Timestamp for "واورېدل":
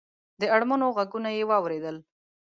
1.49-1.97